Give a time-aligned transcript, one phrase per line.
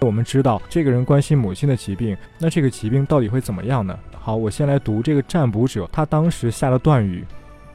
[0.00, 3.98] 我们知道这个人关心母亲的疾病，那这个疾病到底会怎么样呢？
[4.12, 7.24] 好，我先来读这个占卜者他当时下的断语。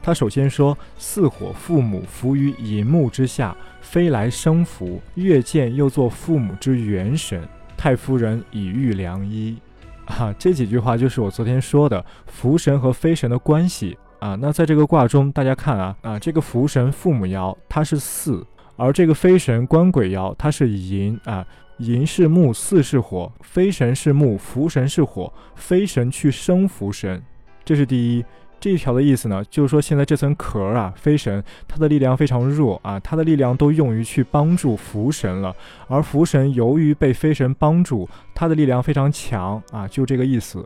[0.02, 7.42] 他首先说：“似火父母伏于银幕之下，飞来生福；月见又作父母之元神，
[7.76, 9.56] 太夫人以遇良医。”
[10.04, 14.34] 啊，这几句话就是我昨天说的福神和飞神的关系啊。
[14.34, 18.46] 那在这个卦中，大家看啊啊，这个福神父母爻它是四，
[18.76, 21.46] 而这个飞神官鬼爻它是寅啊。
[21.78, 27.20] 寅是木，巳是火，飞神是木，福神是火，飞神去生福神，
[27.64, 28.24] 这是第一。
[28.60, 35.52] 这一条的意思呢，就是说现在这层壳啊，飞神它的力量非常弱啊，它的力量都用于去帮助福神了，
[35.88, 40.64] 而福神由于被飞神帮助，它的力量非常强啊，就这个意思。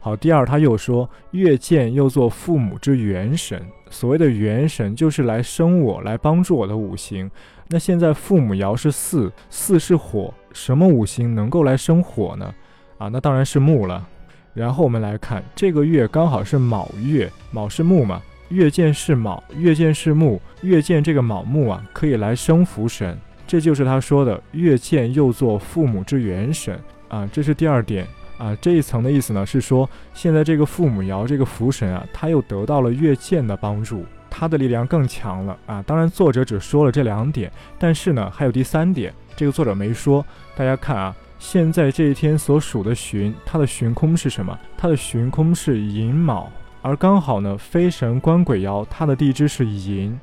[0.00, 3.60] 好，第二他又说，月见又做父母之元神，
[3.90, 7.30] 所谓的元神就是来生我，来帮助我的五行。
[7.68, 12.54] 那现在父母爻是巳，巳是火，什么五行能够来生火呢？
[12.98, 14.06] 啊，那当然是木了。
[14.54, 28.06] 然后我们来看这个月刚好是卯月，卯是木嘛，月见是卯，月见是木，月见这个卯木啊，可以来生福神，这就是他说的月见又作父母之元神啊，这是第二点
[28.38, 34.06] 啊，这一层的意思呢是说，现在这个父母爻这个福神啊，他又得到了月见的帮助，
[34.38, 35.82] 他的力量更强了啊。
[35.86, 40.22] 当然作者只说了这两点，但是呢还有第三点，这个作者没说，
[40.54, 41.16] 大家看啊。
[41.38, 44.58] 现在这一天所属的旬，它的旬空是什么？
[44.76, 46.50] 它的旬空是寅卯，
[46.82, 50.18] 而刚好呢，飞神官鬼爻，它的地支是寅，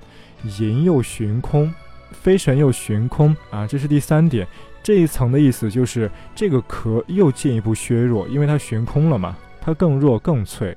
[0.59, 1.71] 寅又旬空，
[2.11, 4.47] 飞神又旬空啊，这是第三点。
[4.81, 10.75] 这一层的意思就是这个壳又进一步削弱，因为它旬空了嘛，它更弱更脆。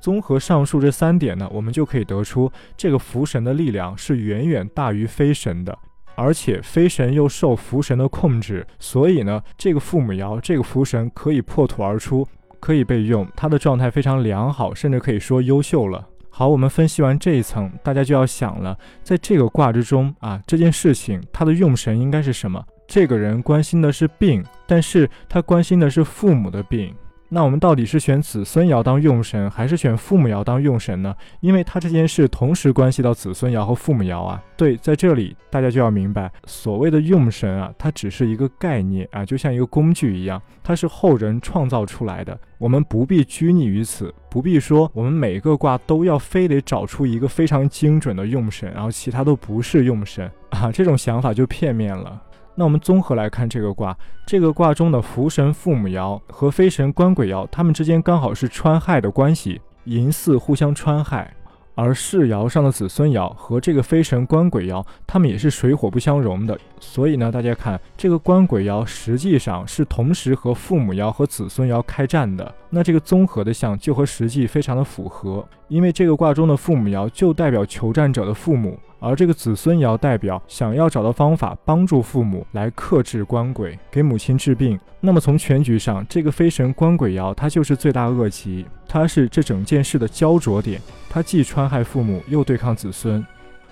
[0.00, 5.76] 综合上述这三点呢，我们就可以得出这个福神的力量是远远大于飞神的。
[6.14, 12.26] 而且飞神又受福神的控制，所以呢，这个父母爻这个福神可以破土而出，
[12.58, 16.06] 可以被用，它的状态非常良好，甚至可以说优秀了。
[16.30, 22.64] 好，我们分析完这一层，大家就要想了，在这个卦之中啊，这件事情它的用神应该是什么？
[22.86, 26.94] 这个人关心的是病，但是他关心的是父母的病。
[27.28, 31.14] 那我们到底是选子孙爻当用神，还是选父母爻当用神呢？
[31.40, 34.42] 因为它这件事同时关系到子孙爻和父母爻啊。
[34.56, 42.38] 对，在这里大家就要明白，所谓的用神啊，它只是一个概念啊，就像一个工具一样，它是后人创造出来的。
[42.58, 52.22] 我们不必拘泥于此，不必说我们每个卦都要非得找出一个非常精准的用神，然后其他都不是用神啊，这种想法就片面了。
[52.58, 53.94] 那我们综合来看这个卦，
[54.26, 61.32] 这个卦中的福神父母爻和飞神官鬼爻，它们之间刚好是穿害的关系，寅巳互相穿害。
[61.74, 66.58] 而世爻上的子孙爻和这个飞神官鬼爻，它们也是水火不相容的。
[66.80, 72.54] 所以呢，大家看这个官鬼爻实际上是同时和父母爻和子孙爻开战的。
[72.70, 78.78] 那这个综合的象就和实际非常的符合，因为这个卦中的父母爻就代表求战者的父母。
[79.06, 84.78] 而这个子孙爻代表想要找到方法帮助父母来克制官鬼，给母亲治病。
[85.00, 90.80] 那么从全局上，这个飞神官鬼爻它就是罪大恶极，它是这整件事的焦灼点。
[91.08, 93.24] 它既穿害父母，又对抗子孙。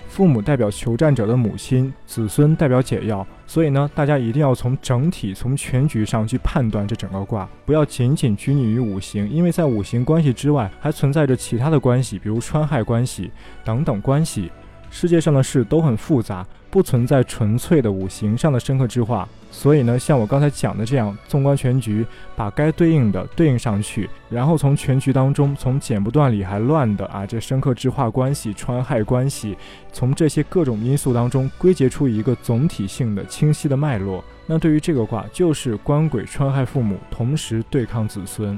[0.07, 3.27] 父母代表求战者的母亲，子孙代表解药。
[3.49, 13.33] 所以呢，大家一定要从整体、从全局上去判断这整个卦，不要仅仅拘泥于五行，因为在五行关系之外，还存在着其他的关系，比如穿害关系
[13.65, 14.53] 等等关系。
[14.95, 19.29] 世界上的事都很复杂，不存在纯粹的五行上的深刻之化。
[19.51, 22.07] 所以呢，像我刚才讲的这样，纵观全局，
[22.37, 29.59] 把该对应的对应上去，然后从全局当中，从剪不断理还乱的啊这深刻之化关系、穿害关系，
[29.93, 34.25] 从这些各种因素当中归结出一个总体性的清晰的脉络。
[34.47, 38.57] 那对于这个卦，就是官鬼穿害父母，同时对抗子孙。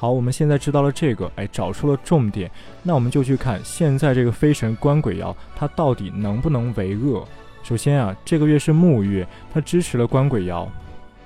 [0.00, 2.48] 好，我们现在知道了这个，哎，找出了重点，
[2.84, 7.26] 那我们就去看现在这个飞神官鬼爻，它到底能不能为恶？
[7.64, 10.68] 首先啊，这个月是木月，它支持了官鬼爻，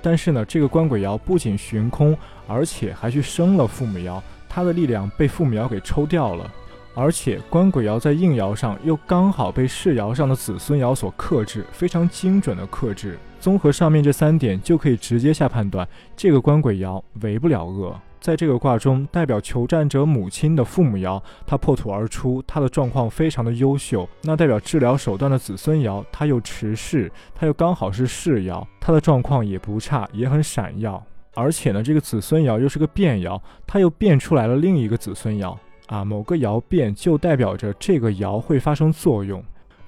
[0.01, 2.17] 但是呢，这个官鬼爻不仅寻空，
[2.47, 6.51] 而且还去生了父母爻，它的力量被父母爻给抽掉了，
[6.95, 13.19] 而且官鬼爻在应爻上又刚好被世爻上的子孙爻所克制，非常精准的克制。
[13.39, 15.87] 综合上面这三点，就可以直接下判断，
[16.17, 17.95] 这个官鬼爻为不了恶。
[18.23, 24.07] 在这个卦中，代表求战者母亲的父母爻，它破土而出，它的状况非常的优秀。
[24.21, 31.03] 那代表治疗手段的子孙爻，它又持世，它又刚好是世爻，它的状况也不差，也很闪耀。
[31.33, 33.37] 而且呢，这个子孙爻又是个变爻，
[33.67, 35.53] 它又变出来了另一个子孙爻
[35.87, 36.05] 啊。
[36.05, 39.43] 某个爻变，就代表着这个爻会发生作用。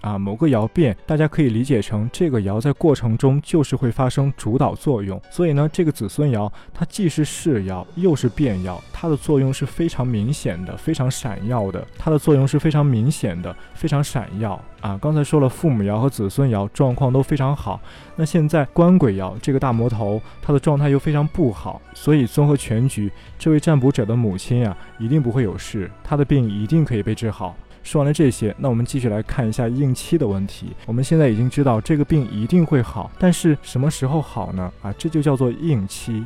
[0.06, 5.20] 啊，某个爻变，大家可以理解成这个爻在过程中就是会发生主导作用。
[5.32, 11.84] 所以呢，这个子孙爻它既是世爻又是变爻，它的作用是非常明显的、非常闪耀的。
[11.98, 15.00] 它的作用是非常明显的、非常闪耀啊！
[15.02, 17.82] 刚才说了，父母爻和子孙爻状况都非常好，
[18.16, 27.56] 那现在官鬼爻这个大魔头，他的状态又非常不好，所以综合全局，这位占卜者的母亲啊，一定不会有事，他的病一定可以被治好。
[27.82, 30.68] 说完了这些，那我们继续来看一下应期的问题。
[30.86, 34.72] 我们现在已经知道这个病一定会好，但是什么时候好呢？
[34.84, 36.24] 啊，这就叫做应期。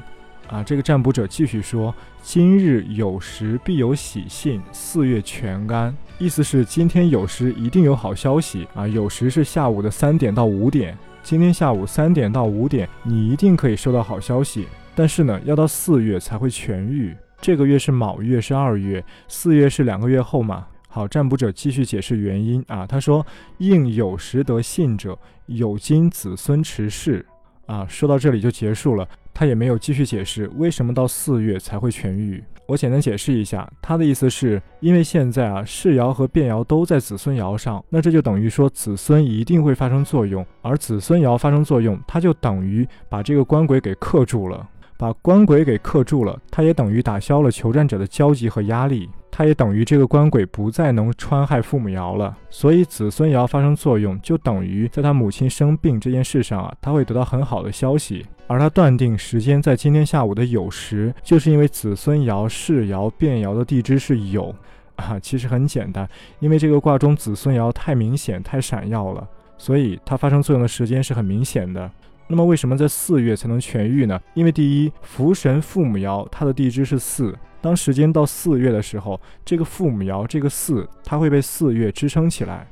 [0.49, 1.93] 啊，这个占卜者继续说
[2.23, 8.87] ：“今日有时必有喜信，四月全干。”意思是今天有时一定有好消息啊。
[8.87, 14.67] 有时是下午的三点到五点，今天下午三点到五点，你一定可以收到好消息。
[14.95, 17.15] 但是呢，要到四月才会痊愈。
[17.39, 20.65] 这个月是卯月，是二月，四月是两个月后嘛。
[20.87, 22.87] 好，占卜者继续解释原因啊。
[22.87, 23.25] 他说
[23.59, 27.23] ：“应有时得信者，有今子孙持世。”
[27.69, 29.07] 啊，说到这里就结束了。
[29.31, 32.43] 他也没有继续解释为什么到四月才会痊愈。
[32.65, 44.67] 我简单解释一下，他的意思是因为现在啊，世爻和变爻都在子孙爻上，那这就等于说子孙一定会发生作用，而子孙爻发生作用，它就等于把这个官鬼给克住了。
[44.97, 52.35] 把官鬼给克住了，它也等于打消了求战者的焦急和压力，它也等于这个官鬼不再能穿害父母爻了。
[52.49, 58.25] 所以子孙爻发生作用，就等于在他母亲生病这件事上啊，他会得到很好的消息。
[58.47, 64.53] 而他断定时间在今天下午的酉时，就是因为子孙爻、世爻、变爻的地支是酉
[64.97, 65.19] 啊。
[65.19, 66.09] 其实很简单，
[66.39, 69.27] 因为这个卦中子孙爻太明显、太闪耀了，
[69.57, 71.89] 所以它发生作用的时间是很明显的。
[72.27, 74.19] 那么为什么在四月才能痊愈呢？
[74.33, 82.67] 因为第一，福神父母爻它的地支是巳，当时间到四月的时候，这个父母爻这个巳它会被四月支撑起来。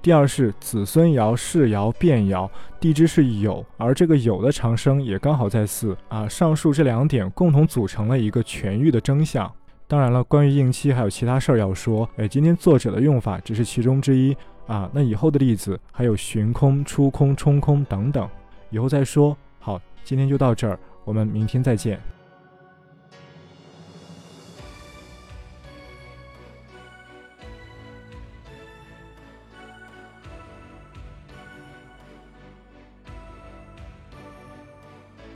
[0.00, 2.50] 第二是子孙爻、世爻、变爻
[2.80, 6.26] 地支是酉，而这个酉的长生也刚好在巳啊。
[6.26, 9.48] 上述这两点共同组成了一个痊愈的征象。
[9.86, 14.36] 当然了，关于应期还有其他事儿要说，哎，今天作者的用法只是其中之一
[14.66, 14.90] 啊。
[14.92, 18.28] 那以后的例子还有寻空、出空、冲空等等。
[18.70, 19.36] 以后再说。
[19.60, 22.00] 好，今天就到这儿，我们明天再见。